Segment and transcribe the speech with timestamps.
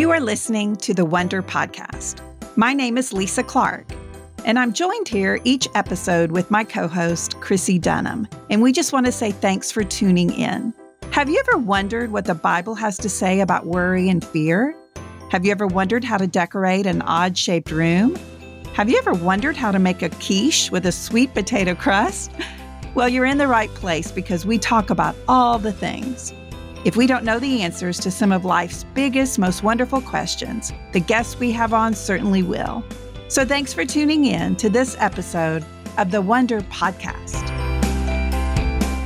[0.00, 2.22] You are listening to the Wonder Podcast.
[2.56, 3.84] My name is Lisa Clark,
[4.46, 8.26] and I'm joined here each episode with my co host, Chrissie Dunham.
[8.48, 10.72] And we just want to say thanks for tuning in.
[11.10, 14.74] Have you ever wondered what the Bible has to say about worry and fear?
[15.30, 18.16] Have you ever wondered how to decorate an odd shaped room?
[18.72, 22.32] Have you ever wondered how to make a quiche with a sweet potato crust?
[22.94, 26.32] Well, you're in the right place because we talk about all the things.
[26.82, 31.00] If we don't know the answers to some of life's biggest, most wonderful questions, the
[31.00, 32.82] guests we have on certainly will.
[33.28, 35.62] So thanks for tuning in to this episode
[35.98, 37.46] of the Wonder Podcast.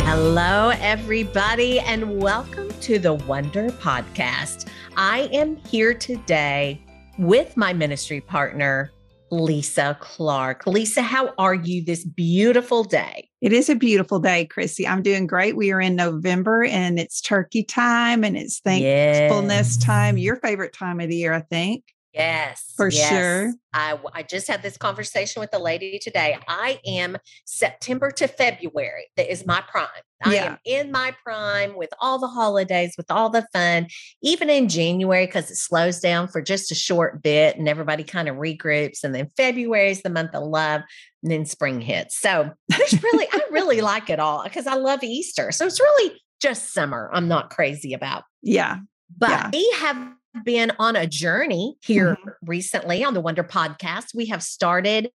[0.02, 4.68] Hello, everybody, and welcome to the Wonder Podcast.
[4.96, 6.80] I am here today
[7.18, 8.92] with my ministry partner,
[9.32, 10.64] Lisa Clark.
[10.68, 13.30] Lisa, how are you this beautiful day?
[13.44, 14.88] It is a beautiful day, Chrissie.
[14.88, 15.54] I'm doing great.
[15.54, 19.84] We are in November and it's turkey time and it's thankfulness yes.
[19.84, 21.84] time, your favorite time of the year, I think.
[22.14, 22.72] Yes.
[22.76, 23.08] For yes.
[23.08, 23.52] sure.
[23.72, 26.38] I, I just had this conversation with a lady today.
[26.46, 29.08] I am September to February.
[29.16, 29.88] That is my prime.
[30.22, 30.44] I yeah.
[30.44, 33.88] am in my prime with all the holidays, with all the fun,
[34.22, 38.28] even in January, because it slows down for just a short bit and everybody kind
[38.28, 39.02] of regroups.
[39.02, 40.82] And then February is the month of love.
[41.22, 42.18] And then spring hits.
[42.20, 45.50] So there's really, I really like it all because I love Easter.
[45.52, 47.10] So it's really just summer.
[47.12, 48.24] I'm not crazy about.
[48.42, 48.76] Yeah.
[49.16, 49.50] But yeah.
[49.52, 49.96] we have
[50.44, 52.30] been on a journey here mm-hmm.
[52.46, 54.14] recently on the Wonder Podcast.
[54.14, 55.10] We have started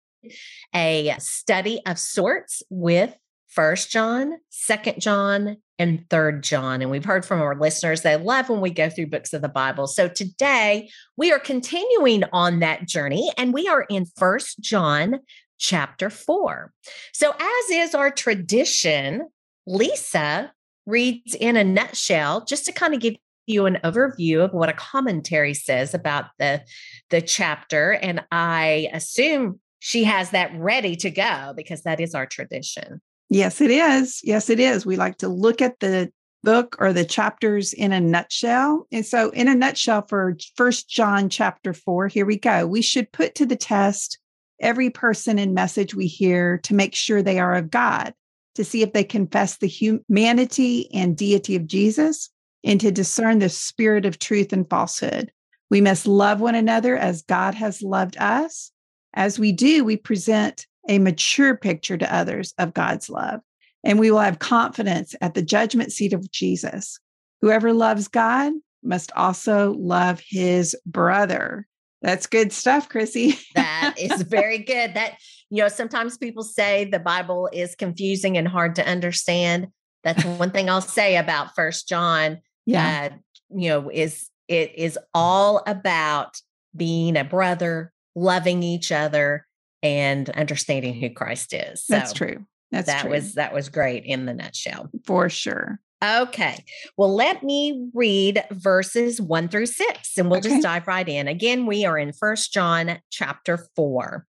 [0.74, 3.16] a study of sorts with
[3.48, 6.82] First John, Second John, and Third John.
[6.82, 9.48] And we've heard from our listeners they love when we go through books of the
[9.48, 9.86] Bible.
[9.86, 15.20] So today we are continuing on that journey, and we are in First John
[15.58, 16.72] chapter four.
[17.12, 19.28] So, as is our tradition,
[19.66, 20.52] Lisa
[20.86, 23.14] reads in a nutshell just to kind of give
[23.46, 26.62] you an overview of what a commentary says about the
[27.10, 32.26] the chapter and i assume she has that ready to go because that is our
[32.26, 33.00] tradition.
[33.28, 34.20] Yes it is.
[34.24, 34.86] Yes it is.
[34.86, 36.10] We like to look at the
[36.42, 38.86] book or the chapters in a nutshell.
[38.90, 42.66] And so in a nutshell for first john chapter 4 here we go.
[42.66, 44.18] We should put to the test
[44.60, 48.12] every person and message we hear to make sure they are of god
[48.56, 52.30] to see if they confess the humanity and deity of jesus
[52.66, 55.30] and to discern the spirit of truth and falsehood.
[55.70, 58.72] We must love one another as God has loved us.
[59.14, 63.40] As we do, we present a mature picture to others of God's love,
[63.82, 66.98] and we will have confidence at the judgment seat of Jesus.
[67.40, 71.66] Whoever loves God must also love his brother.
[72.02, 73.38] That's good stuff, Chrissie.
[73.54, 74.94] that is very good.
[74.94, 75.14] That,
[75.50, 79.68] you know, sometimes people say the Bible is confusing and hard to understand.
[80.04, 83.10] That's one thing I'll say about First John yeah.
[83.12, 83.16] Uh,
[83.50, 86.40] you know, is it is all about
[86.76, 89.46] being a brother, loving each other,
[89.82, 91.84] and understanding who Christ is.
[91.86, 92.44] So That's true.
[92.70, 93.12] That's that true.
[93.12, 94.90] was that was great in the nutshell.
[95.06, 95.78] For sure.
[96.04, 96.62] Okay.
[96.96, 100.50] Well, let me read verses one through six and we'll okay.
[100.50, 101.26] just dive right in.
[101.26, 104.26] Again, we are in First John chapter four.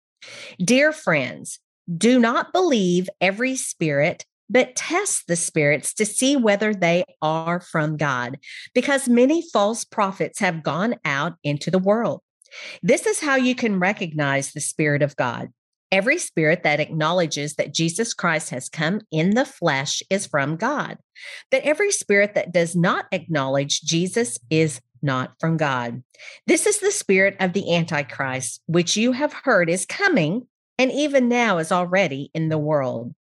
[0.60, 1.60] Dear friends,
[1.98, 7.98] do not believe every spirit, but test the spirits to see whether they are from
[7.98, 8.38] God,
[8.74, 12.22] because many false prophets have gone out into the world.
[12.82, 15.50] This is how you can recognize the Spirit of God.
[15.92, 20.98] Every spirit that acknowledges that Jesus Christ has come in the flesh is from God.
[21.52, 26.04] But every spirit that does not acknowledge Jesus is not from God.
[26.48, 31.30] This is the spirit of the Antichrist, which you have heard is coming and even
[31.30, 33.14] now is already in the world.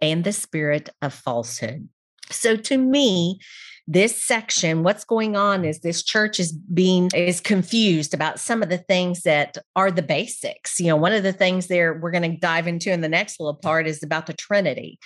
[0.00, 1.88] and the spirit of falsehood.
[2.30, 3.40] So to me,
[3.86, 8.68] this section what's going on is this church is being is confused about some of
[8.68, 12.30] the things that are the basics you know one of the things there we're going
[12.30, 14.96] to dive into in the next little part is about the trinity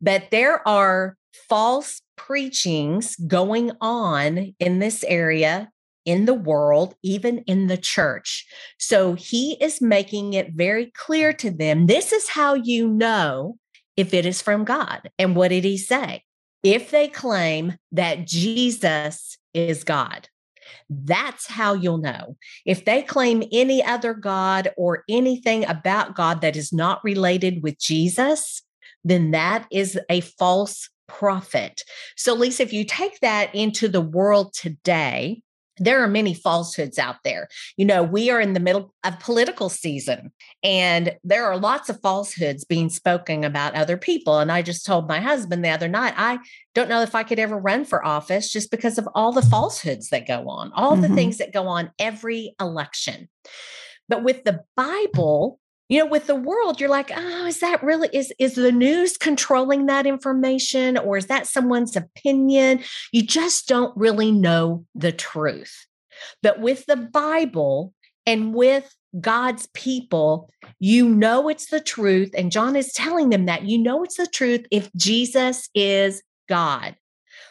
[0.00, 1.16] but there are
[1.48, 5.70] false preachings going on in this area
[6.04, 8.46] in the world, even in the church.
[8.78, 13.56] So he is making it very clear to them this is how you know
[13.96, 15.10] if it is from God.
[15.18, 16.24] And what did he say?
[16.64, 20.28] if they claim that Jesus is God.
[20.88, 22.36] That's how you'll know.
[22.64, 27.78] If they claim any other God or anything about God that is not related with
[27.78, 28.62] Jesus,
[29.04, 31.82] then that is a false prophet.
[32.16, 35.42] So, Lisa, if you take that into the world today,
[35.78, 37.48] there are many falsehoods out there.
[37.76, 40.32] You know, we are in the middle of political season
[40.62, 44.38] and there are lots of falsehoods being spoken about other people.
[44.38, 46.38] And I just told my husband the other night, I
[46.74, 50.10] don't know if I could ever run for office just because of all the falsehoods
[50.10, 51.02] that go on, all mm-hmm.
[51.02, 53.28] the things that go on every election.
[54.08, 58.08] But with the Bible, you know with the world you're like oh is that really
[58.12, 62.80] is is the news controlling that information or is that someone's opinion
[63.12, 65.86] you just don't really know the truth
[66.42, 67.92] but with the bible
[68.26, 70.50] and with God's people,
[70.80, 72.30] you know it's the truth.
[72.36, 76.96] And John is telling them that you know it's the truth if Jesus is God,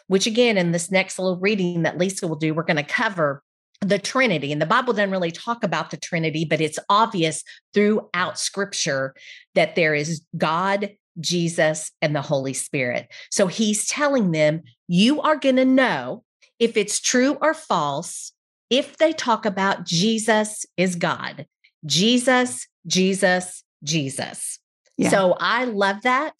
[0.06, 3.42] which again, in this next little reading that Lisa will do, we're going to cover
[3.88, 4.52] the Trinity.
[4.52, 7.42] And the Bible doesn't really talk about the Trinity, but it's obvious
[7.72, 9.14] throughout scripture
[9.54, 10.90] that there is God,
[11.20, 13.08] Jesus, and the Holy Spirit.
[13.30, 16.24] So he's telling them, you are going to know
[16.58, 18.32] if it's true or false
[18.70, 21.46] if they talk about Jesus is God.
[21.84, 24.58] Jesus, Jesus, Jesus.
[24.96, 25.10] Yeah.
[25.10, 26.34] So I love that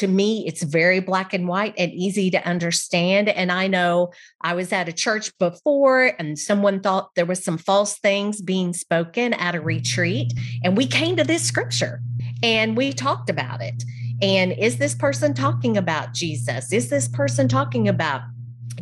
[0.00, 3.28] to me, it's very black and white and easy to understand.
[3.28, 7.58] And I know I was at a church before and someone thought there was some
[7.58, 10.32] false things being spoken at a retreat.
[10.64, 12.00] And we came to this scripture
[12.42, 13.84] and we talked about it.
[14.22, 16.72] And is this person talking about Jesus?
[16.72, 18.22] Is this person talking about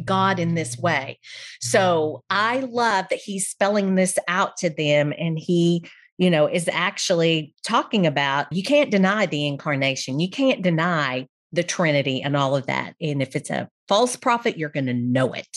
[0.05, 1.19] God in this way?
[1.61, 5.85] So I love that he's spelling this out to them and he
[6.19, 10.21] you know, is actually talking about you can't deny the incarnation.
[10.21, 12.95] You can't deny the Trinity and all of that.
[13.01, 15.49] And if it's a false prophet, you're going to know it.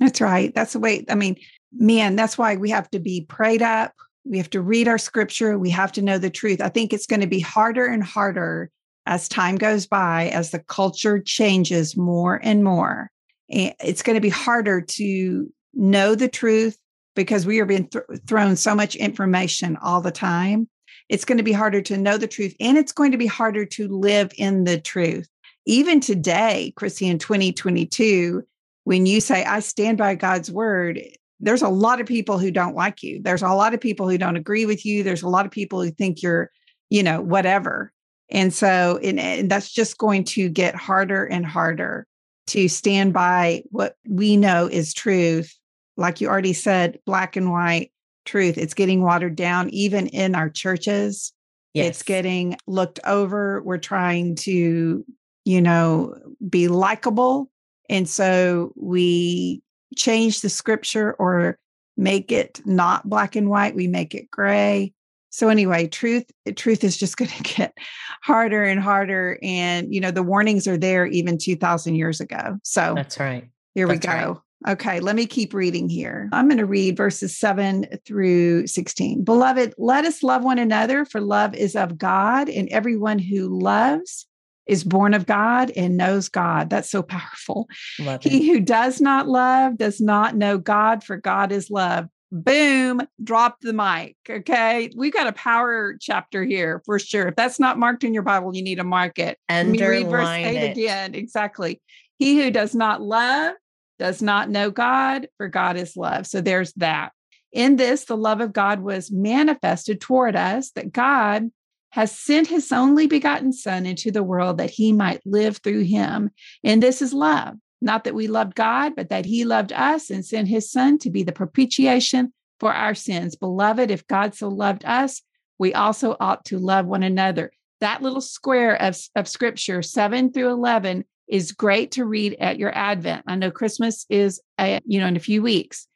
[0.00, 0.52] That's right.
[0.54, 1.36] That's the way, I mean,
[1.72, 3.92] man, that's why we have to be prayed up.
[4.24, 5.58] We have to read our scripture.
[5.58, 6.60] We have to know the truth.
[6.60, 8.70] I think it's going to be harder and harder
[9.06, 13.10] as time goes by, as the culture changes more and more.
[13.48, 16.76] It's going to be harder to know the truth,
[17.18, 20.68] because we are being th- thrown so much information all the time.
[21.08, 23.64] It's going to be harder to know the truth and it's going to be harder
[23.64, 25.28] to live in the truth.
[25.66, 28.44] Even today, Chrissie, in 2022,
[28.84, 31.00] when you say, I stand by God's word,
[31.40, 33.20] there's a lot of people who don't like you.
[33.20, 35.02] There's a lot of people who don't agree with you.
[35.02, 36.52] There's a lot of people who think you're,
[36.88, 37.92] you know, whatever.
[38.30, 42.06] And so, and, and that's just going to get harder and harder
[42.48, 45.58] to stand by what we know is truth
[45.98, 47.90] like you already said, black and white
[48.24, 48.56] truth.
[48.56, 51.32] It's getting watered down, even in our churches.
[51.74, 51.88] Yes.
[51.88, 53.62] It's getting looked over.
[53.62, 55.04] We're trying to,
[55.44, 56.14] you know,
[56.48, 57.50] be likable.
[57.90, 59.60] And so we
[59.96, 61.58] change the scripture or
[61.96, 63.74] make it not black and white.
[63.74, 64.92] We make it gray.
[65.30, 66.24] So anyway, truth
[66.56, 67.76] truth is just going to get
[68.22, 72.58] harder and harder and you know the warnings are there even 2000 years ago.
[72.62, 73.48] So That's right.
[73.74, 74.12] Here That's we go.
[74.12, 74.36] Right.
[74.66, 76.28] Okay, let me keep reading here.
[76.32, 79.22] I'm going to read verses 7 through 16.
[79.22, 84.26] Beloved, let us love one another, for love is of God, and everyone who loves
[84.66, 86.70] is born of God and knows God.
[86.70, 87.68] That's so powerful.
[88.00, 92.08] Love he who does not love does not know God, for God is love.
[92.30, 94.16] Boom, drop the mic.
[94.28, 94.90] Okay.
[94.94, 97.28] We've got a power chapter here for sure.
[97.28, 99.38] If that's not marked in your Bible, you need to mark it.
[99.48, 100.72] Underline read verse 8 it.
[100.72, 101.14] again.
[101.14, 101.80] Exactly.
[102.18, 103.54] He who does not love
[103.98, 106.26] does not know God, for God is love.
[106.26, 107.12] So there's that.
[107.52, 111.50] In this, the love of God was manifested toward us that God
[111.90, 116.30] has sent his only begotten Son into the world that he might live through him.
[116.62, 117.56] And this is love.
[117.80, 121.10] Not that we loved God, but that he loved us and sent his Son to
[121.10, 123.36] be the propitiation for our sins.
[123.36, 125.22] Beloved, if God so loved us,
[125.58, 127.52] we also ought to love one another.
[127.80, 132.74] That little square of, of scripture, 7 through 11, is great to read at your
[132.76, 133.24] Advent.
[133.26, 135.86] I know Christmas is, a, you know, in a few weeks.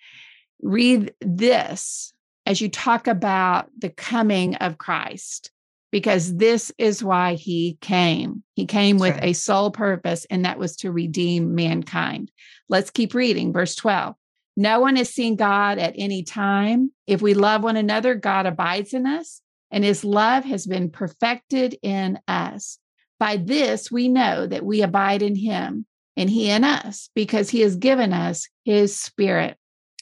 [0.62, 2.12] Read this
[2.47, 5.51] as you talk about the coming of Christ,
[5.91, 8.43] because this is why he came.
[8.55, 9.31] He came That's with right.
[9.31, 12.31] a sole purpose, and that was to redeem mankind.
[12.69, 14.15] Let's keep reading, verse 12.
[14.57, 16.93] No one has seen God at any time.
[17.07, 21.79] If we love one another, God abides in us, and his love has been perfected
[21.83, 22.79] in us.
[23.23, 25.87] By this, we know that we abide in him
[26.17, 29.57] and he in us because he has given us his spirit.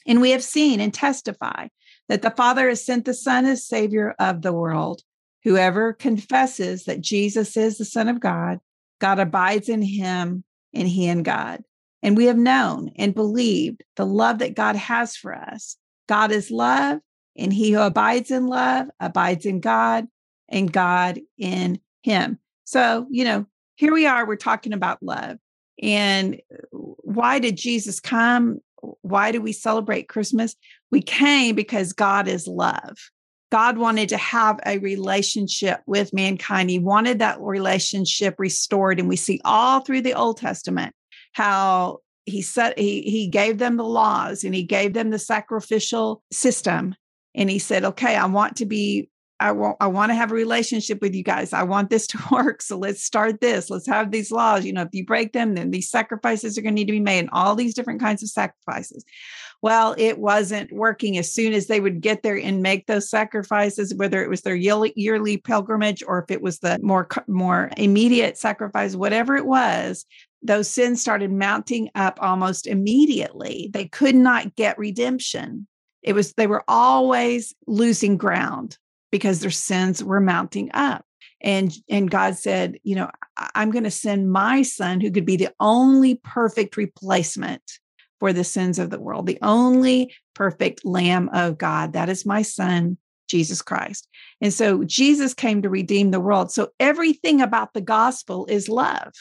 [0.07, 1.67] And we have seen and testify
[2.09, 5.03] that the Father has sent the Son as Savior of the world.
[5.43, 8.59] Whoever confesses that Jesus is the Son of God,
[8.99, 11.63] God abides in him and he in God.
[12.01, 15.77] And we have known and believed the love that God has for us.
[16.09, 16.97] God is love,
[17.37, 20.07] and he who abides in love abides in God,
[20.49, 22.39] and God in him.
[22.71, 25.37] So, you know, here we are, we're talking about love.
[25.83, 28.59] And uh, why did Jesus come?
[29.01, 30.55] Why do we celebrate Christmas?
[30.89, 32.97] We came because God is love.
[33.51, 36.69] God wanted to have a relationship with mankind.
[36.69, 39.01] He wanted that relationship restored.
[39.01, 40.95] And we see all through the Old Testament
[41.33, 46.23] how he said he he gave them the laws and he gave them the sacrificial
[46.31, 46.95] system.
[47.35, 49.09] And he said, okay, I want to be
[49.41, 51.51] I want I want to have a relationship with you guys.
[51.51, 52.61] I want this to work.
[52.61, 53.69] So let's start this.
[53.69, 54.63] Let's have these laws.
[54.63, 56.99] You know, if you break them, then these sacrifices are going to need to be
[56.99, 59.03] made and all these different kinds of sacrifices.
[59.61, 63.93] Well, it wasn't working as soon as they would get there and make those sacrifices,
[63.93, 68.95] whether it was their yearly, pilgrimage or if it was the more more immediate sacrifice,
[68.95, 70.05] whatever it was,
[70.41, 73.69] those sins started mounting up almost immediately.
[73.71, 75.67] They could not get redemption.
[76.01, 78.77] It was they were always losing ground
[79.11, 81.05] because their sins were mounting up.
[81.41, 85.37] And, and God said, you know, I'm going to send my son who could be
[85.37, 87.63] the only perfect replacement
[88.19, 91.93] for the sins of the world, the only perfect Lamb of God.
[91.93, 94.07] That is my son, Jesus Christ.
[94.39, 96.51] And so Jesus came to redeem the world.
[96.51, 99.11] So everything about the gospel is love.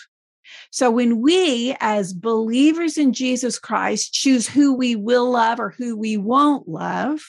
[0.71, 5.97] So when we, as believers in Jesus Christ, choose who we will love or who
[5.97, 7.21] we won't love,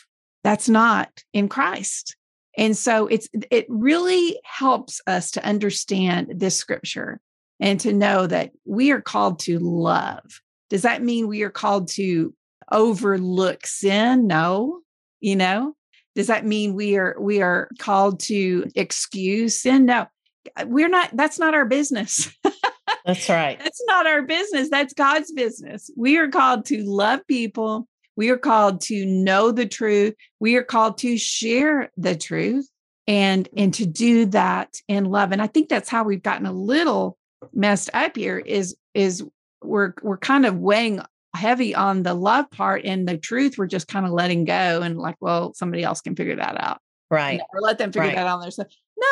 [0.44, 2.16] that's not in Christ.
[2.58, 7.22] And so it's it really helps us to understand this scripture
[7.60, 10.42] and to know that we are called to love.
[10.70, 12.34] Does that mean we are called to
[12.72, 14.28] overlook sin?
[14.28, 14.80] No.
[15.20, 15.76] You know,
[16.16, 19.86] does that mean we are we are called to excuse sin?
[19.86, 20.08] No.
[20.56, 22.34] Uh, we're not that's not our business.
[23.06, 23.58] That's right.
[23.58, 24.70] that's not our business.
[24.70, 25.90] That's God's business.
[25.98, 30.16] We are called to love people we are called to know the truth.
[30.40, 32.70] We are called to share the truth
[33.08, 33.60] and mm-hmm.
[33.60, 35.32] and to do that in love.
[35.32, 37.18] And I think that's how we've gotten a little
[37.54, 39.24] messed up here is is
[39.64, 41.02] we're we're kind of weighing
[41.36, 44.98] heavy on the love part and the truth we're just kind of letting go and
[44.98, 48.16] like well somebody else can figure that out right or let them figure right.
[48.16, 48.68] that out on their stuff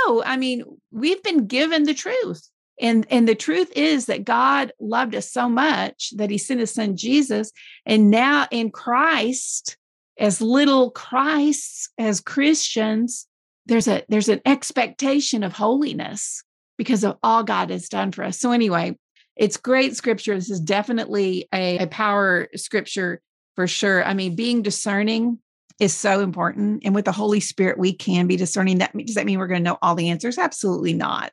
[0.05, 4.71] no i mean we've been given the truth and and the truth is that god
[4.79, 7.51] loved us so much that he sent his son jesus.
[7.85, 9.77] And now in christ
[10.17, 13.27] as little christs as christians
[13.65, 16.43] there's a there's an expectation of holiness
[16.77, 18.39] because of all god has done for us.
[18.39, 18.97] So anyway
[19.35, 20.35] it's great scripture.
[20.35, 23.21] This is definitely a, a power scripture
[23.55, 24.03] for sure.
[24.03, 25.39] I mean being discerning
[25.79, 26.81] is so important.
[26.83, 28.79] And with the holy spirit we can be discerning.
[28.79, 30.37] That does that mean we're going to know all the answers?
[30.37, 31.31] Absolutely not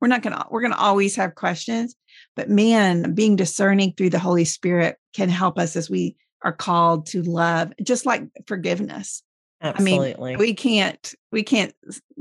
[0.00, 1.94] we're not going to we're going to always have questions
[2.36, 7.06] but man being discerning through the holy spirit can help us as we are called
[7.06, 9.22] to love just like forgiveness
[9.62, 10.14] Absolutely.
[10.14, 11.74] I mean, we can't we can't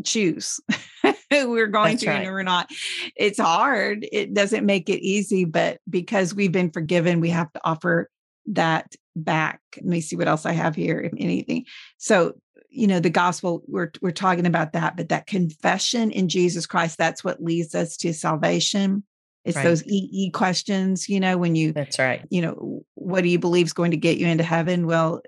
[0.04, 0.60] choose
[1.32, 2.24] we're going That's to right.
[2.24, 2.70] and we're not.
[3.16, 4.06] It's hard.
[4.12, 8.10] It doesn't make it easy, but because we've been forgiven, we have to offer
[8.48, 9.62] that back.
[9.78, 11.66] Let me see what else I have here, if anything.
[11.98, 12.34] So
[12.70, 16.98] you know the gospel we're we're talking about that but that confession in jesus christ
[16.98, 19.04] that's what leads us to salvation.
[19.46, 19.64] It's right.
[19.64, 22.26] those ee questions you know when you that's right.
[22.30, 24.86] you know what do you believe is going to get you into heaven?
[24.86, 25.22] Well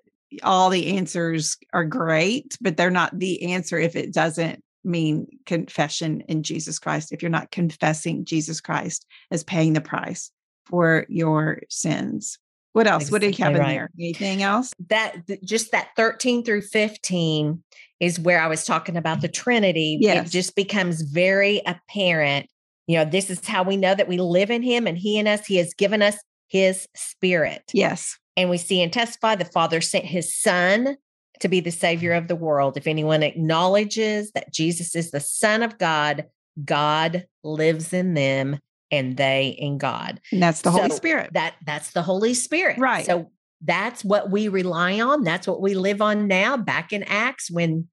[0.43, 6.21] all the answers are great but they're not the answer if it doesn't mean confession
[6.21, 10.31] in jesus christ if you're not confessing jesus christ as paying the price
[10.65, 12.39] for your sins
[12.73, 13.03] what else?
[13.03, 13.73] Exactly what do you have in right.
[13.73, 13.89] there?
[13.99, 14.73] Anything else?
[14.89, 17.63] That just that 13 through 15
[17.99, 19.97] is where I was talking about the Trinity.
[19.99, 20.27] Yes.
[20.27, 22.47] It just becomes very apparent.
[22.87, 25.27] You know, this is how we know that we live in him and he in
[25.27, 25.45] us.
[25.45, 27.63] He has given us his spirit.
[27.73, 28.17] Yes.
[28.37, 30.97] And we see and testify the Father sent his son
[31.41, 32.77] to be the savior of the world.
[32.77, 36.25] If anyone acknowledges that Jesus is the Son of God,
[36.63, 38.59] God lives in them
[38.91, 40.19] and they in God.
[40.31, 41.31] And that's the so Holy Spirit.
[41.33, 42.77] That that's the Holy Spirit.
[42.77, 43.05] Right.
[43.05, 43.31] So
[43.63, 45.23] that's what we rely on.
[45.23, 46.57] That's what we live on now.
[46.57, 47.87] Back in Acts, when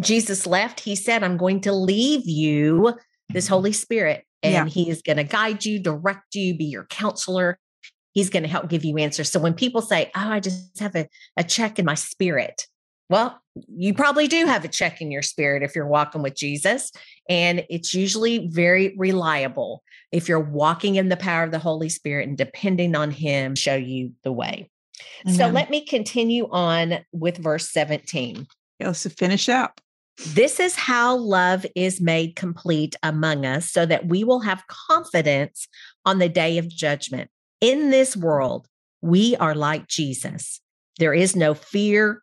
[0.00, 2.94] Jesus left, he said, I'm going to leave you
[3.30, 4.66] this Holy Spirit, and yeah.
[4.66, 7.58] he is going to guide you, direct you, be your counselor.
[8.12, 9.30] He's going to help give you answers.
[9.30, 12.66] So when people say, Oh, I just have a, a check in my spirit,
[13.08, 16.92] well, you probably do have a check in your spirit if you're walking with Jesus,
[17.28, 22.28] and it's usually very reliable if you're walking in the power of the Holy Spirit
[22.28, 24.70] and depending on Him, show you the way.
[25.26, 28.46] So let me continue on with verse 17.
[28.80, 29.80] Let's finish up.
[30.26, 35.68] This is how love is made complete among us so that we will have confidence
[36.04, 37.30] on the day of judgment.
[37.60, 38.66] In this world,
[39.00, 40.60] we are like Jesus.
[40.98, 42.22] There is no fear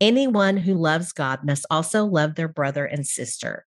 [0.00, 3.64] anyone who loves God must also love their brother and sister.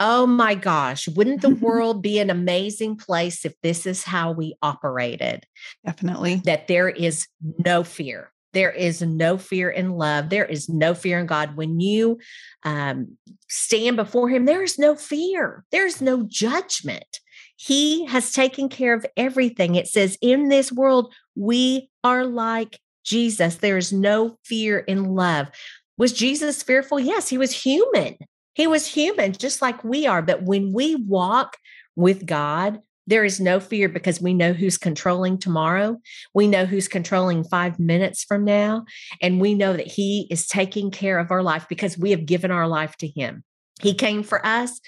[0.00, 4.54] Oh my gosh, wouldn't the world be an amazing place if this is how we
[4.62, 5.44] operated?
[5.84, 6.42] Definitely.
[6.44, 7.26] That there is
[7.64, 8.32] no fear.
[8.52, 10.30] There is no fear in love.
[10.30, 11.56] There is no fear in God.
[11.56, 12.18] When you
[12.64, 15.64] um, stand before Him, there is no fear.
[15.70, 17.20] There's no judgment.
[17.56, 19.74] He has taken care of everything.
[19.74, 23.56] It says, in this world, we are like Jesus.
[23.56, 25.48] There is no fear in love.
[25.96, 27.00] Was Jesus fearful?
[27.00, 28.16] Yes, he was human.
[28.54, 30.22] He was human, just like we are.
[30.22, 31.56] But when we walk
[31.96, 35.96] with God, there is no fear because we know who's controlling tomorrow.
[36.34, 38.84] We know who's controlling five minutes from now.
[39.22, 42.50] And we know that He is taking care of our life because we have given
[42.50, 43.44] our life to Him.
[43.80, 44.80] He came for us.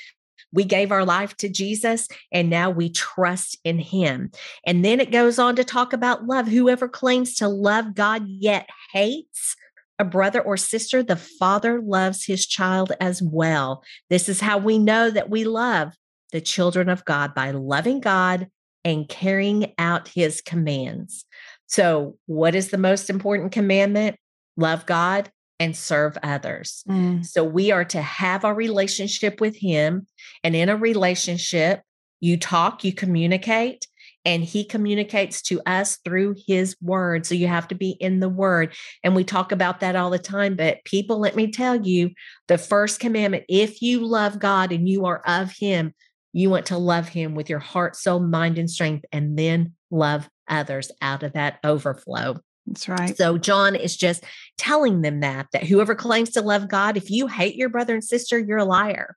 [0.53, 4.31] We gave our life to Jesus and now we trust in Him.
[4.67, 6.49] And then it goes on to talk about love.
[6.49, 9.57] Whoever claims to love God yet hates
[10.01, 13.85] a brother or sister, the father loves his child as well.
[14.09, 15.93] This is how we know that we love
[16.33, 18.49] the children of God by loving God
[18.83, 21.27] and carrying out his commands.
[21.67, 24.17] So, what is the most important commandment?
[24.57, 26.83] Love God and serve others.
[26.89, 27.25] Mm.
[27.25, 30.09] So, we are to have a relationship with him.
[30.43, 31.83] And in a relationship,
[32.19, 33.87] you talk, you communicate,
[34.25, 37.25] and he communicates to us through his word.
[37.25, 38.75] So you have to be in the word.
[39.03, 40.57] And we talk about that all the time.
[40.57, 42.11] But people, let me tell you
[42.47, 45.95] the first commandment if you love God and you are of him,
[46.33, 50.29] you want to love him with your heart, soul, mind, and strength, and then love
[50.49, 52.37] others out of that overflow.
[52.67, 53.17] That's right.
[53.17, 54.25] So John is just
[54.59, 58.05] telling them that that whoever claims to love God, if you hate your brother and
[58.05, 59.17] sister, you're a liar.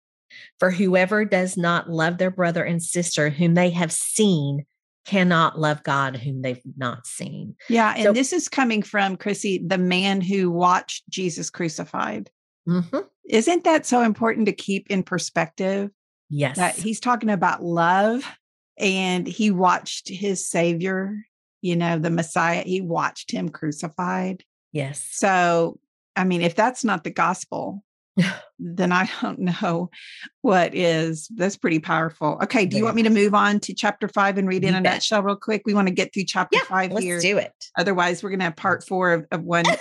[0.59, 4.65] For whoever does not love their brother and sister whom they have seen
[5.05, 7.55] cannot love God whom they've not seen.
[7.69, 7.93] Yeah.
[7.95, 12.29] And so, this is coming from Chrissie, the man who watched Jesus crucified.
[12.67, 12.99] Mm-hmm.
[13.29, 15.91] Isn't that so important to keep in perspective?
[16.29, 16.57] Yes.
[16.57, 18.23] That he's talking about love
[18.77, 21.15] and he watched his savior,
[21.63, 24.43] you know, the Messiah, he watched him crucified.
[24.73, 25.07] Yes.
[25.11, 25.79] So,
[26.15, 27.83] I mean, if that's not the gospel,
[28.59, 29.89] then I don't know
[30.41, 31.29] what is.
[31.33, 32.37] That's pretty powerful.
[32.43, 32.65] Okay.
[32.65, 35.23] Do you want me to move on to chapter five and read in a nutshell
[35.23, 35.61] real quick?
[35.65, 37.21] We want to get through chapter yeah, five let's here.
[37.21, 37.53] do it.
[37.77, 39.65] Otherwise, we're going to have part four of, of one.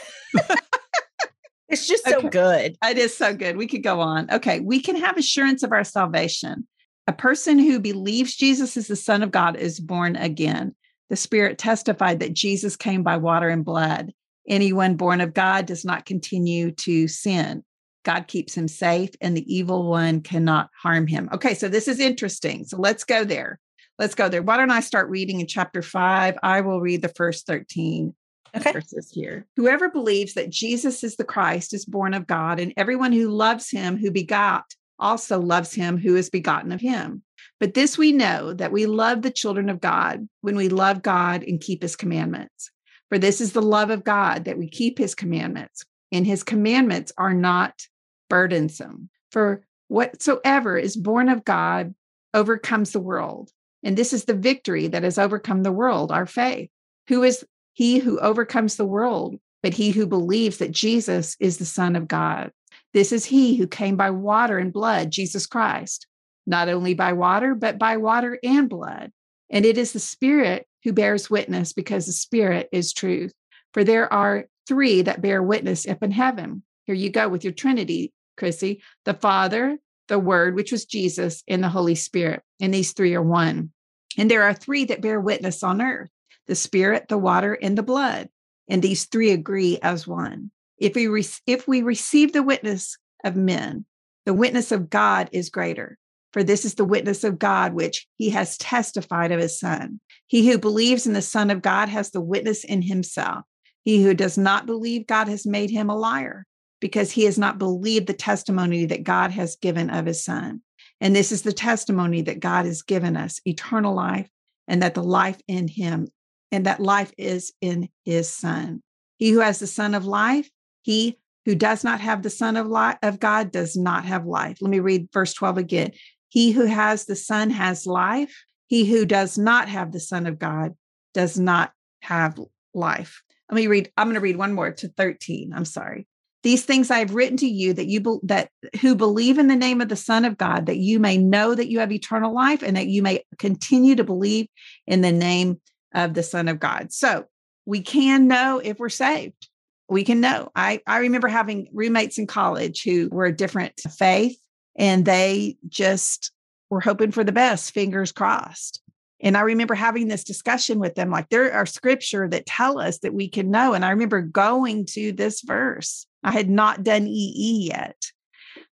[1.69, 2.77] It's just so good.
[2.85, 3.57] It is so good.
[3.57, 4.31] We could go on.
[4.31, 4.61] Okay.
[4.61, 6.69] We can have assurance of our salvation.
[7.07, 10.75] A person who believes Jesus is the Son of God is born again.
[11.13, 14.15] The Spirit testified that Jesus came by water and blood.
[14.49, 17.63] Anyone born of God does not continue to sin.
[18.03, 21.29] God keeps him safe, and the evil one cannot harm him.
[21.31, 22.65] Okay, so this is interesting.
[22.65, 23.61] So let's go there.
[23.99, 24.41] Let's go there.
[24.41, 26.39] Why don't I start reading in chapter five?
[26.43, 28.15] I will read the first 13
[28.57, 28.73] okay.
[28.73, 29.47] verses here.
[29.57, 33.71] Whoever believes that Jesus is the Christ is born of God, and everyone who loves
[33.71, 34.65] him who begot
[34.99, 37.23] also loves him who is begotten of him.
[37.63, 41.45] But this we know that we love the children of God when we love God
[41.45, 42.73] and keep his commandments.
[43.09, 47.13] For this is the love of God that we keep his commandments, and his commandments
[47.17, 47.87] are not
[48.29, 49.11] burdensome.
[49.31, 51.95] For whatsoever is born of God
[52.35, 53.53] overcomes the world.
[53.85, 56.69] And this is the victory that has overcome the world, our faith.
[57.07, 57.45] Who is
[57.75, 62.09] he who overcomes the world, but he who believes that Jesus is the Son of
[62.09, 62.51] God.
[62.93, 66.09] This is he who came by water and blood, Jesus Christ,
[66.47, 69.13] not only by water, but by water and blood.
[69.51, 73.33] And it is the Spirit who bears witness because the Spirit is truth.
[73.75, 76.63] For there are three that bear witness up in heaven.
[76.85, 79.79] Here you go with your Trinity, Chrissie the Father,
[80.09, 82.43] the Word, which was Jesus, and the Holy Spirit.
[82.61, 83.71] And these three are one.
[84.19, 86.11] And there are three that bear witness on earth
[86.49, 88.29] the spirit, the water, and the blood.
[88.69, 90.51] And these three agree as one.
[90.77, 93.87] If we, re- if we receive the witness of men,
[94.27, 95.99] the witness of God is greater.
[96.33, 100.01] For this is the witness of God, which he has testified of his Son.
[100.27, 103.45] He who believes in the Son of God has the witness in himself.
[103.85, 106.47] He who does not believe God has made him a liar,
[106.81, 110.63] because he has not believed the testimony that God has given of his Son.
[111.01, 114.29] And this is the testimony that God has given us eternal life,
[114.69, 116.09] and that the life in him
[116.53, 118.83] and that life is in his son.
[119.19, 120.49] He who has the son of life,
[120.83, 124.59] he who does not have the son of life of God does not have life.
[124.61, 125.93] Let me read verse 12 again.
[126.33, 128.47] He who has the son has life.
[128.67, 130.73] He who does not have the son of God
[131.13, 132.41] does not have
[132.73, 133.23] life.
[133.51, 135.53] Let me read I'm going to read one more to 13.
[135.55, 136.07] I'm sorry.
[136.43, 138.49] These things I have written to you that you be, that
[138.81, 141.69] who believe in the name of the Son of God, that you may know that
[141.69, 144.47] you have eternal life, and that you may continue to believe
[144.87, 145.61] in the name
[145.95, 146.95] of the Son of God.
[146.95, 147.27] So
[147.67, 149.49] we can know if we're saved.
[149.91, 150.51] We can know.
[150.57, 154.39] I, I remember having roommates in college who were a different faith,
[154.77, 156.33] and they just
[156.71, 158.81] were hoping for the best, fingers crossed.
[159.21, 162.99] And I remember having this discussion with them like there are scripture that tell us
[162.99, 163.73] that we can know.
[163.73, 166.07] And I remember going to this verse.
[166.25, 168.11] I had not done EE yet,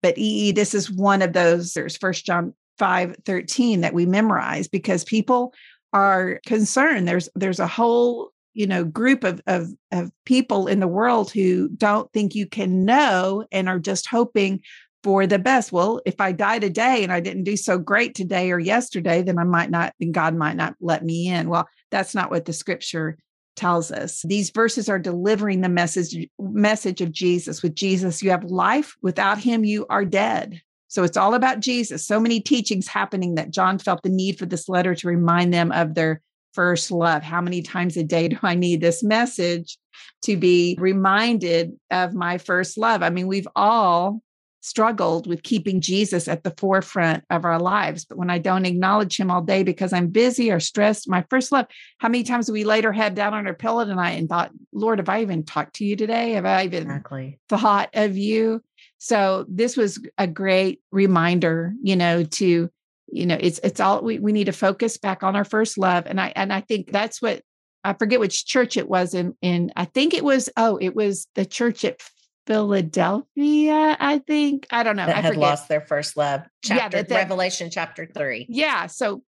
[0.03, 1.73] but EE, this is one of those.
[1.73, 5.53] There's First John 5 13 that we memorize because people
[5.93, 7.09] are concerned.
[7.09, 11.69] There's there's a whole you know group of, of of people in the world who
[11.69, 14.61] don't think you can know and are just hoping
[15.07, 15.71] for the best.
[15.71, 19.39] Well, if I die today and I didn't do so great today or yesterday, then
[19.39, 21.49] I might not, then God might not let me in.
[21.49, 23.17] Well, that's not what the scripture
[23.55, 24.23] tells us.
[24.27, 27.63] These verses are delivering the message message of Jesus.
[27.63, 28.97] With Jesus, you have life.
[29.01, 30.61] Without him, you are dead.
[30.89, 32.05] So it's all about Jesus.
[32.05, 35.71] So many teachings happening that John felt the need for this letter to remind them
[35.71, 36.21] of their
[36.53, 37.23] first love.
[37.23, 39.79] How many times a day do I need this message
[40.25, 43.05] to be reminded of my first love?
[43.05, 44.21] I mean, we've all
[44.67, 48.05] struggled with keeping Jesus at the forefront of our lives.
[48.05, 51.53] But when I don't acknowledge him all day because I'm busy or stressed, my first
[51.53, 51.67] love,
[51.99, 54.99] how many times we laid our head down on our pillow tonight and thought, Lord,
[54.99, 56.33] have I even talked to you today?
[56.33, 57.39] Have I even exactly.
[57.49, 58.61] thought of you?
[58.99, 62.69] So this was a great reminder, you know, to,
[63.07, 66.07] you know, it's it's all we, we need to focus back on our first love.
[66.07, 67.43] And I and I think that's what
[67.85, 71.29] I forget which church it was in in I think it was, oh, it was
[71.37, 72.01] the church at
[72.47, 74.67] Philadelphia, I think.
[74.71, 75.07] I don't know.
[75.07, 75.41] That I had forget.
[75.41, 76.43] lost their first love.
[76.63, 78.47] Chapter yeah, that, that, Revelation chapter three.
[78.49, 78.87] Yeah.
[78.87, 79.23] So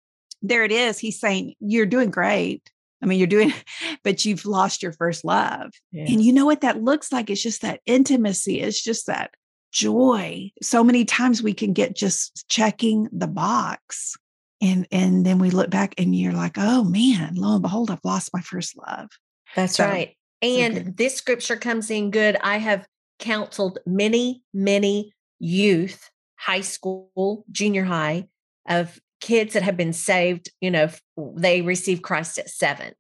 [0.43, 0.99] there it is.
[0.99, 2.71] He's saying, You're doing great.
[3.03, 3.53] I mean, you're doing,
[4.05, 5.73] but you've lost your first love.
[5.93, 6.05] Yeah.
[6.09, 7.31] And you know what that looks like?
[7.31, 8.61] It's just that intimacy.
[8.61, 9.33] It's just that
[9.73, 10.51] joy.
[10.63, 14.17] So many times we can get just checking the box.
[14.63, 18.05] And and then we look back and you're like, oh man, lo and behold, I've
[18.05, 19.11] lost my first love.
[19.55, 20.17] That's so, right.
[20.41, 20.93] And okay.
[20.97, 22.37] this scripture comes in good.
[22.41, 22.87] I have
[23.19, 28.29] counseled many, many youth, high school, junior high,
[28.69, 30.51] of kids that have been saved.
[30.61, 30.89] You know,
[31.37, 32.93] they receive Christ at seven.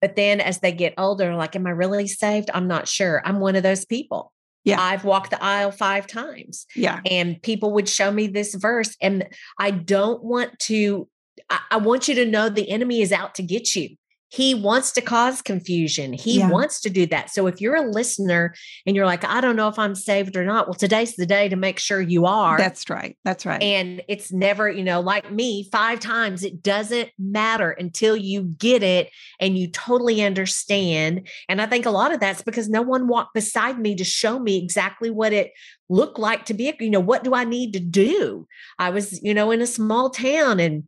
[0.00, 2.50] But then as they get older, like, am I really saved?
[2.52, 3.22] I'm not sure.
[3.24, 4.32] I'm one of those people.
[4.64, 4.80] Yeah.
[4.80, 6.66] I've walked the aisle five times.
[6.74, 7.00] Yeah.
[7.08, 8.96] And people would show me this verse.
[9.00, 9.28] And
[9.58, 11.08] I don't want to,
[11.48, 13.90] I, I want you to know the enemy is out to get you
[14.28, 16.12] he wants to cause confusion.
[16.12, 16.50] He yeah.
[16.50, 17.30] wants to do that.
[17.30, 20.44] So if you're a listener and you're like, I don't know if I'm saved or
[20.44, 22.58] not, well, today's the day to make sure you are.
[22.58, 23.16] That's right.
[23.24, 23.62] That's right.
[23.62, 28.82] And it's never, you know, like me, five times, it doesn't matter until you get
[28.82, 31.28] it and you totally understand.
[31.48, 34.40] And I think a lot of that's because no one walked beside me to show
[34.40, 35.52] me exactly what it
[35.88, 38.48] looked like to be, you know, what do I need to do?
[38.78, 40.84] I was, you know, in a small town and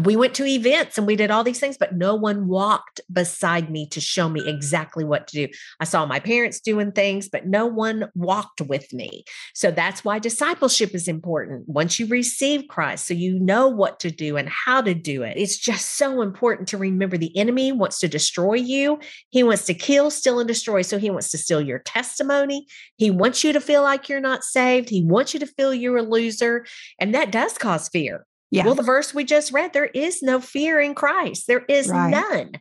[0.00, 3.70] we went to events and we did all these things, but no one walked beside
[3.70, 5.52] me to show me exactly what to do.
[5.80, 9.24] I saw my parents doing things, but no one walked with me.
[9.54, 11.68] So that's why discipleship is important.
[11.68, 15.36] Once you receive Christ, so you know what to do and how to do it.
[15.36, 18.98] It's just so important to remember the enemy wants to destroy you.
[19.28, 20.80] He wants to kill, steal, and destroy.
[20.82, 22.66] So he wants to steal your testimony.
[22.96, 24.88] He wants you to feel like you're not saved.
[24.88, 26.64] He wants you to feel you're a loser.
[26.98, 28.26] And that does cause fear.
[28.52, 28.66] Yeah.
[28.66, 31.46] Well, the verse we just read, there is no fear in Christ.
[31.48, 32.10] There is right.
[32.10, 32.52] none.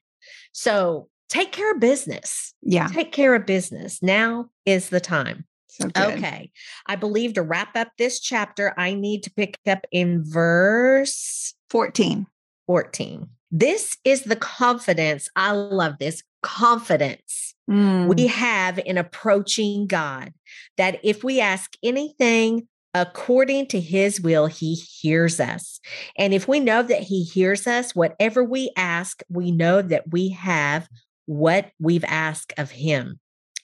[0.54, 2.54] So take care of business.
[2.62, 2.88] Yeah.
[2.88, 4.02] Take care of business.
[4.02, 5.46] Now is the time.
[5.68, 6.52] So okay.
[6.88, 12.26] I believe to wrap up this chapter, I need to pick up in verse 14.
[12.68, 13.28] 14.
[13.52, 15.28] This is the confidence.
[15.36, 18.08] I love this confidence mm.
[18.08, 20.34] we have in approaching God
[20.78, 25.80] that if we ask anything according to his will, he hears us.
[26.18, 30.30] And if we know that he hears us, whatever we ask, we know that we
[30.30, 30.88] have
[31.26, 33.20] what we've asked of him.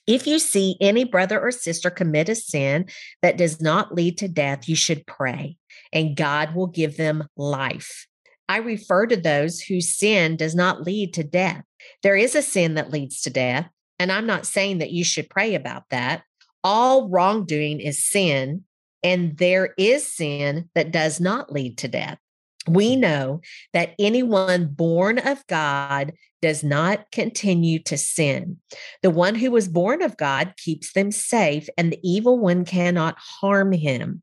[0.06, 2.86] If you see any brother or sister commit a sin
[3.20, 5.58] that does not lead to death, you should pray,
[5.92, 8.06] and God will give them life.
[8.48, 11.62] I refer to those whose sin does not lead to death.
[12.02, 15.28] There is a sin that leads to death, and I'm not saying that you should
[15.28, 16.22] pray about that.
[16.64, 18.64] All wrongdoing is sin,
[19.02, 22.18] and there is sin that does not lead to death.
[22.66, 23.00] we mm.
[23.00, 23.40] know
[23.72, 28.58] that anyone born of God does not continue to sin.
[29.02, 33.16] The one who was born of God keeps them safe, and the evil one cannot
[33.18, 34.22] harm him.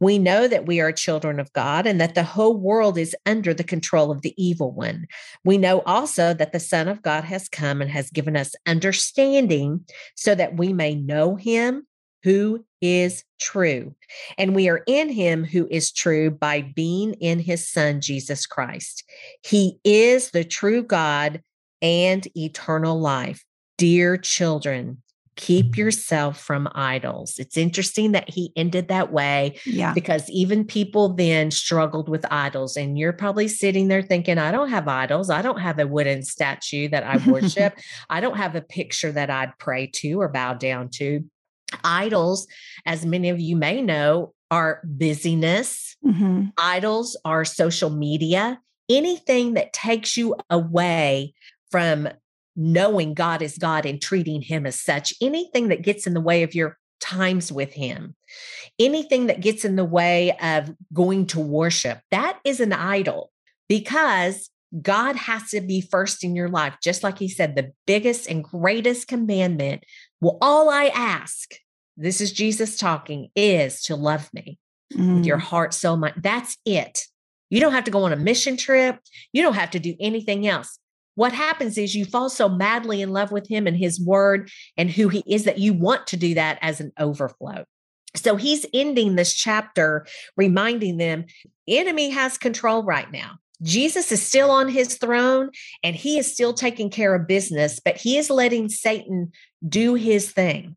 [0.00, 3.54] We know that we are children of God and that the whole world is under
[3.54, 5.06] the control of the evil one.
[5.44, 9.84] We know also that the Son of God has come and has given us understanding
[10.14, 11.86] so that we may know him
[12.24, 13.94] who is true.
[14.38, 19.04] And we are in him who is true by being in his son, Jesus Christ.
[19.42, 21.42] He is the true God
[21.82, 23.44] and eternal life.
[23.76, 25.02] Dear children,
[25.36, 27.34] keep yourself from idols.
[27.38, 29.92] It's interesting that he ended that way yeah.
[29.92, 32.76] because even people then struggled with idols.
[32.76, 35.30] And you're probably sitting there thinking, I don't have idols.
[35.30, 37.76] I don't have a wooden statue that I worship.
[38.10, 41.24] I don't have a picture that I'd pray to or bow down to.
[41.84, 42.46] Idols,
[42.86, 45.96] as many of you may know, are busyness.
[46.04, 46.46] Mm-hmm.
[46.58, 48.60] Idols are social media.
[48.88, 51.34] Anything that takes you away
[51.70, 52.08] from
[52.56, 56.42] knowing God is God and treating Him as such, anything that gets in the way
[56.42, 58.14] of your times with Him,
[58.78, 63.30] anything that gets in the way of going to worship, that is an idol
[63.68, 64.50] because
[64.82, 66.76] God has to be first in your life.
[66.82, 69.84] Just like He said, the biggest and greatest commandment.
[70.20, 71.54] Well, all I ask
[71.96, 74.58] this is Jesus talking, is to love me
[74.92, 75.16] mm.
[75.16, 75.42] with your mm.
[75.42, 76.14] heart, so much.
[76.16, 77.02] That's it.
[77.50, 78.98] You don't have to go on a mission trip.
[79.32, 80.78] You don't have to do anything else.
[81.14, 84.90] What happens is you fall so madly in love with him and his word and
[84.90, 87.64] who he is that you want to do that as an overflow.
[88.16, 91.26] So he's ending this chapter reminding them
[91.68, 93.38] enemy has control right now.
[93.62, 95.50] Jesus is still on his throne
[95.82, 99.32] and he is still taking care of business, but he is letting Satan
[99.66, 100.76] do his thing.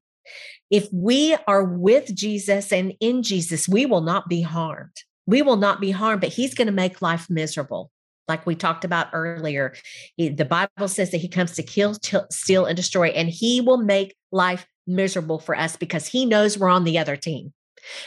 [0.70, 5.04] If we are with Jesus and in Jesus, we will not be harmed.
[5.26, 7.92] We will not be harmed, but he's going to make life miserable.
[8.28, 9.74] Like we talked about earlier,
[10.18, 11.96] the Bible says that he comes to kill,
[12.30, 16.70] steal, and destroy, and he will make life miserable for us because he knows we're
[16.70, 17.54] on the other team.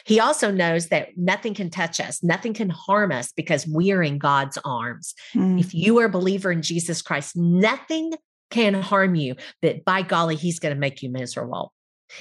[0.04, 4.02] He also knows that nothing can touch us, nothing can harm us because we are
[4.02, 5.14] in God's arms.
[5.34, 5.58] Mm.
[5.58, 8.12] If you are a believer in Jesus Christ, nothing
[8.50, 11.72] can harm you, but by golly, he's going to make you miserable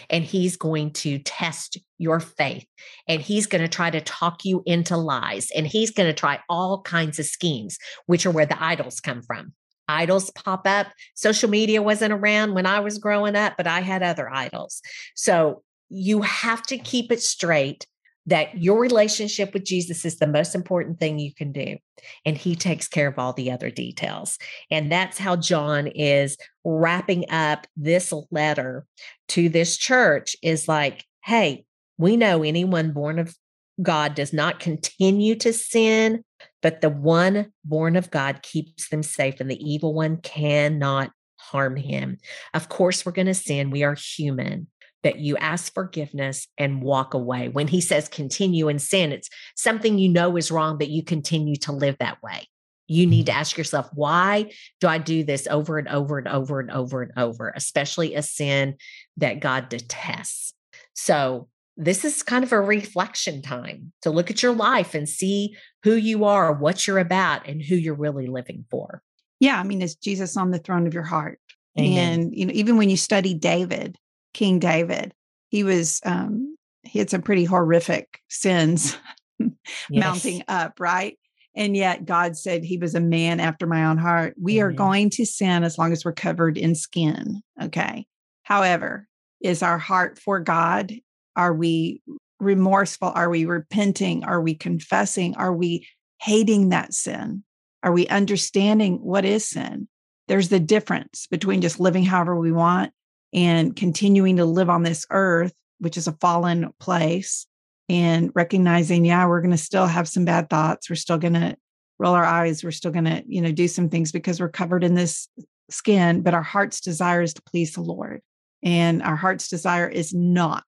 [0.10, 2.66] and he's going to test your faith
[3.08, 6.40] and he's going to try to talk you into lies and he's going to try
[6.50, 9.54] all kinds of schemes which are where the idols come from.
[9.88, 10.88] Idols pop up.
[11.16, 14.82] Social media wasn't around when i was growing up but i had other idols.
[15.16, 17.88] So you have to keep it straight
[18.30, 21.78] that your relationship with Jesus is the most important thing you can do.
[22.26, 24.38] And he takes care of all the other details.
[24.72, 28.86] And that's how John is wrapping up this letter
[29.30, 31.66] to this church is like, hey,
[31.98, 33.36] we know anyone born of
[33.82, 36.24] God does not continue to sin,
[36.62, 41.76] but the one born of God keeps them safe, and the evil one cannot harm
[41.76, 42.18] him.
[42.54, 43.72] Of course, we're going to sin.
[43.72, 44.68] We are human
[45.04, 47.50] that you ask forgiveness and walk away.
[47.50, 51.56] When he says continue in sin, it's something you know is wrong, but you continue
[51.58, 52.48] to live that way.
[52.88, 53.40] You need to mm-hmm.
[53.40, 57.12] ask yourself, why do I do this over and over and over and over and
[57.18, 58.76] over, especially a sin
[59.18, 60.54] that God detests?
[60.94, 65.56] So, this is kind of a reflection time to look at your life and see
[65.84, 69.02] who you are, what you're about, and who you're really living for.
[69.40, 69.58] Yeah.
[69.58, 71.40] I mean, is Jesus on the throne of your heart?
[71.80, 72.20] Amen.
[72.20, 73.98] And, you know, even when you study David,
[74.40, 75.14] King David.
[75.50, 78.96] He was um, he had some pretty horrific sins
[79.40, 79.52] yes.
[79.90, 81.20] mounting up, right?
[81.58, 84.36] And yet God said he was a man after my own heart.
[84.42, 84.68] We mm-hmm.
[84.68, 87.42] are going to sin as long as we're covered in skin.
[87.62, 88.06] Okay.
[88.44, 89.10] However,
[89.42, 90.94] is our heart for God?
[91.36, 92.02] Are we
[92.40, 93.12] remorseful?
[93.14, 94.24] Are we repenting?
[94.24, 95.36] Are we confessing?
[95.36, 95.86] Are we
[96.22, 97.44] hating that sin?
[97.84, 99.90] Are we understanding what is sin?
[100.30, 102.94] There's the difference between just living however we want
[103.34, 107.46] and continuing to live on this earth, which is a fallen place,
[107.88, 110.90] and recognizing, yeah, we're going to still have some bad thoughts.
[110.90, 111.56] We're still going to
[111.98, 112.64] roll our eyes.
[112.64, 115.28] We're still going to, you know, do some things because we're covered in this
[115.70, 118.22] skin, but our heart's desire is to please the Lord.
[118.64, 120.66] And our heart's desire is not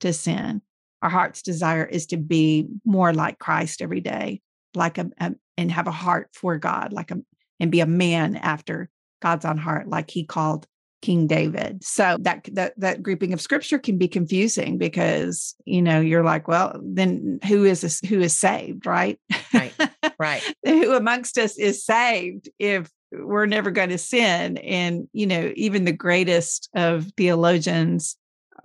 [0.00, 0.62] to sin.
[1.02, 4.40] Our heart's desire is to be more like Christ every day,
[4.74, 7.18] like a, a and have a heart for God, like a
[7.58, 8.88] and be a man after
[9.20, 10.66] God's own heart, like he called
[11.02, 11.82] King David.
[11.82, 16.48] So that that that grouping of scripture can be confusing because you know you're like,
[16.48, 19.18] well, then who is this, who is saved, right?
[19.52, 19.72] Right.
[20.18, 20.54] Right.
[20.64, 24.58] who amongst us is saved if we're never going to sin?
[24.58, 28.16] And you know, even the greatest of theologians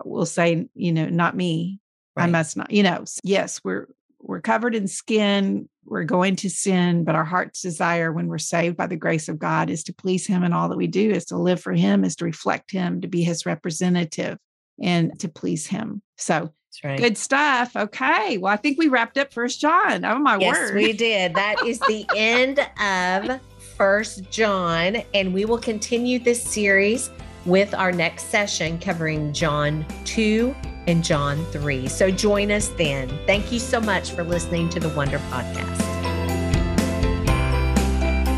[0.04, 1.80] will say, you know, not me.
[2.16, 2.24] Right.
[2.24, 2.70] I must not.
[2.70, 3.88] You know, yes, we're
[4.20, 8.76] we're covered in skin we're going to sin, but our heart's desire when we're saved
[8.76, 11.26] by the grace of God is to please Him and all that we do, is
[11.26, 14.38] to live for Him, is to reflect Him, to be His representative,
[14.82, 16.02] and to please Him.
[16.16, 16.52] So
[16.84, 16.98] Right.
[16.98, 17.74] Good stuff.
[17.74, 18.38] Okay.
[18.38, 20.04] Well, I think we wrapped up First John.
[20.04, 20.42] Oh my word.
[20.42, 20.74] yes, word.
[20.74, 21.34] we did.
[21.34, 23.40] That is the end of
[23.76, 27.10] First John, and we will continue this series
[27.46, 30.54] with our next session covering John 2
[30.86, 31.88] and John 3.
[31.88, 33.08] So join us then.
[33.26, 35.82] Thank you so much for listening to the Wonder Podcast.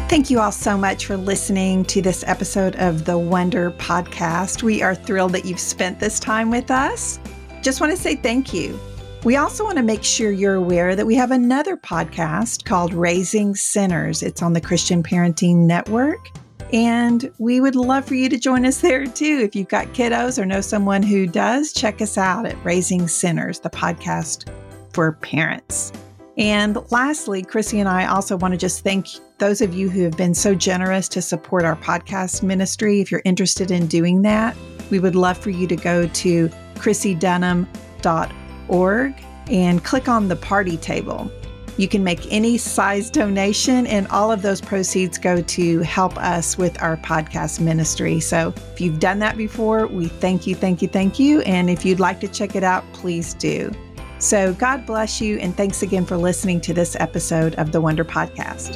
[0.08, 4.62] Thank you all so much for listening to this episode of the Wonder Podcast.
[4.62, 7.20] We are thrilled that you've spent this time with us.
[7.62, 8.80] Just want to say thank you.
[9.24, 13.54] We also want to make sure you're aware that we have another podcast called Raising
[13.54, 14.22] Sinners.
[14.22, 16.30] It's on the Christian Parenting Network.
[16.72, 19.40] And we would love for you to join us there too.
[19.42, 23.58] If you've got kiddos or know someone who does, check us out at Raising Sinners,
[23.60, 24.52] the podcast
[24.92, 25.92] for parents.
[26.36, 30.16] And lastly, Chrissie and I also want to just thank those of you who have
[30.16, 33.00] been so generous to support our podcast ministry.
[33.00, 34.56] If you're interested in doing that,
[34.90, 39.14] we would love for you to go to chrissiedunham.org
[39.50, 41.30] and click on the party table.
[41.78, 46.58] You can make any size donation, and all of those proceeds go to help us
[46.58, 48.20] with our podcast ministry.
[48.20, 51.40] So if you've done that before, we thank you, thank you, thank you.
[51.42, 53.70] And if you'd like to check it out, please do.
[54.18, 58.04] So God bless you, and thanks again for listening to this episode of the Wonder
[58.04, 58.74] Podcast.